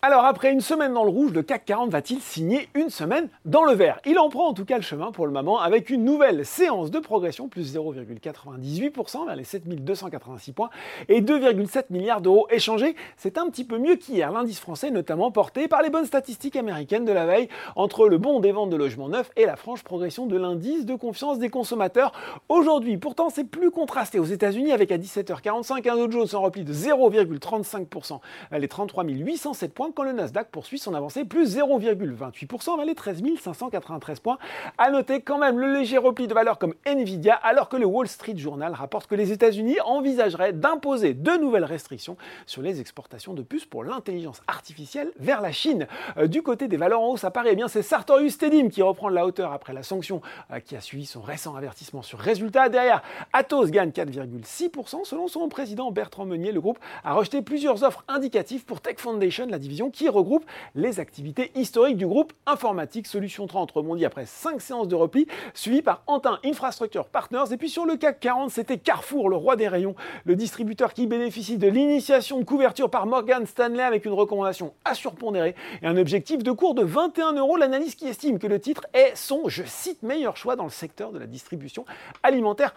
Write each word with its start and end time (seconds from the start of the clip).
Alors 0.00 0.24
après 0.24 0.52
une 0.52 0.60
semaine 0.60 0.94
dans 0.94 1.02
le 1.02 1.10
rouge, 1.10 1.32
le 1.32 1.42
CAC 1.42 1.64
40 1.64 1.90
va-t-il 1.90 2.20
signer 2.20 2.68
une 2.76 2.88
semaine 2.88 3.28
dans 3.44 3.64
le 3.64 3.72
vert? 3.72 3.98
Il 4.06 4.20
en 4.20 4.28
prend 4.28 4.46
en 4.46 4.54
tout 4.54 4.64
cas 4.64 4.76
le 4.76 4.82
chemin 4.82 5.10
pour 5.10 5.26
le 5.26 5.32
moment 5.32 5.58
avec 5.58 5.90
une 5.90 6.04
nouvelle 6.04 6.46
séance 6.46 6.92
de 6.92 7.00
progression, 7.00 7.48
plus 7.48 7.74
0,98% 7.74 9.26
vers 9.26 9.34
les 9.34 9.42
7286 9.42 10.52
points 10.52 10.70
et 11.08 11.20
2,7 11.20 11.86
milliards 11.90 12.20
d'euros 12.20 12.46
échangés. 12.48 12.94
C'est 13.16 13.38
un 13.38 13.50
petit 13.50 13.64
peu 13.64 13.78
mieux 13.78 13.96
qu'hier. 13.96 14.30
L'indice 14.30 14.60
français 14.60 14.92
notamment 14.92 15.32
porté 15.32 15.66
par 15.66 15.82
les 15.82 15.90
bonnes 15.90 16.06
statistiques 16.06 16.54
américaines 16.54 17.04
de 17.04 17.12
la 17.12 17.26
veille 17.26 17.48
entre 17.74 18.06
le 18.06 18.18
bond 18.18 18.38
des 18.38 18.52
ventes 18.52 18.70
de 18.70 18.76
logements 18.76 19.08
neufs 19.08 19.32
et 19.34 19.46
la 19.46 19.56
franche 19.56 19.82
progression 19.82 20.26
de 20.26 20.36
l'indice 20.36 20.86
de 20.86 20.94
confiance 20.94 21.40
des 21.40 21.48
consommateurs. 21.48 22.12
Aujourd'hui, 22.48 22.98
pourtant, 22.98 23.30
c'est 23.30 23.42
plus 23.42 23.72
contrasté 23.72 24.20
aux 24.20 24.24
États-Unis 24.24 24.70
avec 24.70 24.92
à 24.92 24.96
17h45 24.96 25.90
un 25.90 25.96
Dow 25.96 26.08
Jones 26.08 26.28
en 26.34 26.42
repli 26.42 26.62
de 26.62 26.72
0,35% 26.72 28.20
vers 28.52 28.60
les 28.60 28.68
33 28.68 29.02
807 29.02 29.74
points 29.74 29.87
quand 29.94 30.02
le 30.02 30.12
Nasdaq 30.12 30.48
poursuit 30.50 30.78
son 30.78 30.94
avancée 30.94 31.24
plus 31.24 31.56
0,28% 31.56 32.76
vers 32.76 32.84
les 32.84 32.94
13 32.94 33.22
593 33.40 34.20
points. 34.20 34.38
A 34.78 34.90
noter 34.90 35.20
quand 35.20 35.38
même 35.38 35.58
le 35.58 35.72
léger 35.72 35.98
repli 35.98 36.26
de 36.26 36.34
valeur 36.34 36.58
comme 36.58 36.74
Nvidia 36.86 37.34
alors 37.34 37.68
que 37.68 37.76
le 37.76 37.86
Wall 37.86 38.08
Street 38.08 38.36
Journal 38.36 38.72
rapporte 38.72 39.06
que 39.06 39.14
les 39.14 39.32
États-Unis 39.32 39.80
envisageraient 39.84 40.52
d'imposer 40.52 41.14
de 41.14 41.32
nouvelles 41.32 41.64
restrictions 41.64 42.16
sur 42.46 42.62
les 42.62 42.80
exportations 42.80 43.34
de 43.34 43.42
puces 43.42 43.66
pour 43.66 43.84
l'intelligence 43.84 44.42
artificielle 44.46 45.12
vers 45.18 45.40
la 45.40 45.52
Chine. 45.52 45.86
Euh, 46.16 46.26
du 46.26 46.42
côté 46.42 46.68
des 46.68 46.76
valeurs 46.76 47.00
en 47.00 47.08
hausse, 47.08 47.20
ça 47.20 47.30
paraît 47.30 47.50
eh 47.52 47.56
bien 47.56 47.68
c'est 47.68 47.82
Sartorius 47.82 48.38
Tedim 48.38 48.68
qui 48.68 48.82
reprend 48.82 49.10
de 49.10 49.14
la 49.14 49.26
hauteur 49.26 49.52
après 49.52 49.72
la 49.72 49.82
sanction 49.82 50.20
euh, 50.52 50.60
qui 50.60 50.76
a 50.76 50.80
suivi 50.80 51.06
son 51.06 51.20
récent 51.20 51.54
avertissement 51.54 52.02
sur 52.02 52.18
résultat. 52.18 52.68
Derrière, 52.68 53.02
Atos 53.32 53.70
gagne 53.70 53.90
4,6% 53.90 55.04
selon 55.04 55.28
son 55.28 55.48
président 55.48 55.90
Bertrand 55.90 56.26
Meunier. 56.26 56.52
Le 56.52 56.60
groupe 56.60 56.78
a 57.04 57.14
rejeté 57.14 57.42
plusieurs 57.42 57.84
offres 57.84 58.04
indicatives 58.08 58.64
pour 58.64 58.80
Tech 58.80 58.96
Foundation, 58.98 59.46
la 59.48 59.58
division 59.58 59.77
qui 59.90 60.08
regroupe 60.08 60.44
les 60.74 61.00
activités 61.00 61.52
historiques 61.54 61.96
du 61.96 62.06
groupe 62.06 62.32
informatique 62.46 63.06
Solution 63.06 63.46
30 63.46 63.70
rebondit 63.70 64.04
après 64.04 64.26
5 64.26 64.60
séances 64.60 64.88
de 64.88 64.94
repli, 64.94 65.26
suivi 65.54 65.82
par 65.82 66.02
Antin 66.06 66.38
Infrastructure 66.44 67.06
Partners. 67.06 67.52
Et 67.52 67.56
puis 67.56 67.68
sur 67.68 67.86
le 67.86 67.96
CAC 67.96 68.20
40, 68.20 68.50
c'était 68.50 68.78
Carrefour, 68.78 69.28
le 69.28 69.36
roi 69.36 69.56
des 69.56 69.68
rayons, 69.68 69.94
le 70.24 70.36
distributeur 70.36 70.92
qui 70.92 71.06
bénéficie 71.06 71.56
de 71.58 71.68
l'initiation 71.68 72.38
de 72.38 72.44
couverture 72.44 72.90
par 72.90 73.06
Morgan 73.06 73.46
Stanley 73.46 73.82
avec 73.82 74.04
une 74.04 74.12
recommandation 74.12 74.74
à 74.84 74.94
surpondérer 74.94 75.54
et 75.82 75.86
un 75.86 75.96
objectif 75.96 76.42
de 76.42 76.52
cours 76.52 76.74
de 76.74 76.82
21 76.82 77.34
euros. 77.34 77.56
L'analyse 77.56 77.94
qui 77.94 78.06
estime 78.06 78.38
que 78.38 78.46
le 78.46 78.60
titre 78.60 78.86
est 78.92 79.14
son, 79.14 79.48
je 79.48 79.62
cite, 79.64 80.02
meilleur 80.02 80.36
choix 80.36 80.56
dans 80.56 80.64
le 80.64 80.70
secteur 80.70 81.12
de 81.12 81.18
la 81.18 81.26
distribution 81.26 81.84
alimentaire 82.22 82.74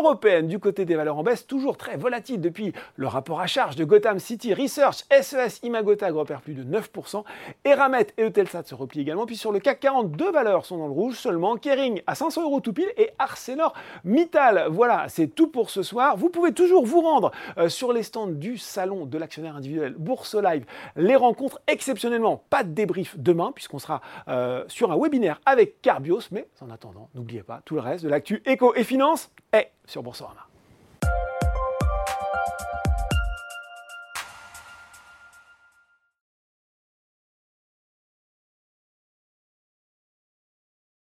européenne. 0.00 0.48
Du 0.48 0.58
côté 0.58 0.84
des 0.84 0.94
valeurs 0.94 1.18
en 1.18 1.22
baisse, 1.22 1.46
toujours 1.46 1.76
très 1.76 1.96
volatile 1.96 2.40
depuis 2.40 2.72
le 2.96 3.06
rapport 3.06 3.40
à 3.40 3.46
charge 3.46 3.76
de 3.76 3.84
Gotham 3.84 4.18
City 4.18 4.54
Research, 4.54 5.04
SES 5.20 5.60
Imagotag 5.62 6.14
repère 6.14 6.40
plus 6.40 6.54
de 6.54 6.64
9%, 6.64 7.24
Eramet 7.64 8.08
et 8.18 8.24
Eutelsat 8.24 8.64
se 8.64 8.74
replient 8.74 9.00
également. 9.00 9.26
Puis 9.26 9.36
sur 9.36 9.52
le 9.52 9.60
CAC 9.60 9.80
40, 9.80 10.12
deux 10.12 10.30
valeurs 10.30 10.66
sont 10.66 10.78
dans 10.78 10.86
le 10.86 10.92
rouge 10.92 11.16
seulement, 11.16 11.56
Kering 11.56 12.02
à 12.06 12.14
500 12.14 12.42
euros 12.42 12.60
tout 12.60 12.72
pile 12.72 12.92
et 12.96 13.10
ArcelorMittal. 13.18 14.66
Voilà, 14.70 15.06
c'est 15.08 15.28
tout 15.28 15.48
pour 15.48 15.70
ce 15.70 15.82
soir. 15.82 16.16
Vous 16.16 16.28
pouvez 16.28 16.52
toujours 16.52 16.84
vous 16.86 17.00
rendre 17.00 17.30
euh, 17.58 17.68
sur 17.68 17.92
les 17.92 18.02
stands 18.02 18.26
du 18.26 18.58
salon 18.58 19.06
de 19.06 19.18
l'actionnaire 19.18 19.56
individuel 19.56 19.94
Bourse 19.98 20.34
Live. 20.34 20.64
Les 20.96 21.16
rencontres 21.16 21.60
exceptionnellement, 21.66 22.44
pas 22.50 22.64
de 22.64 22.70
débrief 22.70 23.16
demain 23.18 23.52
puisqu'on 23.52 23.78
sera 23.78 24.00
euh, 24.28 24.64
sur 24.68 24.92
un 24.92 24.98
webinaire 24.98 25.40
avec 25.46 25.80
Carbios. 25.82 26.20
Mais 26.30 26.46
en 26.60 26.70
attendant, 26.70 27.08
n'oubliez 27.14 27.42
pas 27.42 27.60
tout 27.64 27.74
le 27.74 27.80
reste 27.80 28.04
de 28.04 28.08
l'actu 28.08 28.42
éco 28.46 28.74
et 28.74 28.84
finance 28.84 29.30
est 29.54 29.72
sur 29.86 30.02
Boursorama. 30.02 30.43